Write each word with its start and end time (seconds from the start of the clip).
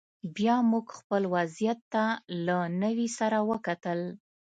بیا 0.35 0.55
موږ 0.71 0.85
خپل 0.99 1.23
وضعیت 1.35 1.79
ته 1.93 2.03
له 2.45 2.57
نوي 2.83 3.07
سره 3.19 3.37
وکتل 3.49 3.99